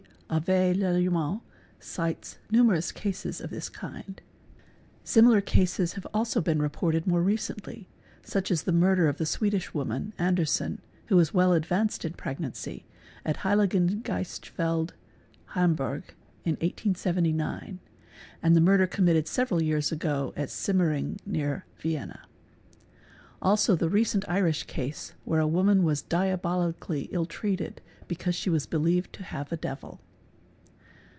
[0.39, 1.41] Avé Lallemant
[1.77, 4.21] cites numerous cases of this kind",
[4.55, 4.63] 3
[5.03, 7.89] Similar cases have also been reported more recently,
[8.23, 8.71] such as the.
[8.71, 12.85] murder_ Swedish woman, Anderson, who was well advanced in pregnancy,
[13.25, 14.95] ub ee esti,
[15.47, 16.13] Hamburg,
[16.45, 17.81] in 1879
[18.41, 22.21] and the murder committed veral years ago at Simmering near Vienna
[22.67, 22.77] "*®,
[23.41, 24.65] Also the recent Irish:
[24.95, 29.99] @ where a woman was diabolically illtreated because she was believed to have a devil.